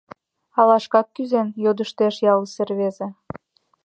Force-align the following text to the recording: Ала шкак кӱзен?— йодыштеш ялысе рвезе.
Ала 0.59 0.77
шкак 0.83 1.07
кӱзен?— 1.15 1.47
йодыштеш 1.63 2.15
ялысе 2.33 2.61
рвезе. 2.69 3.07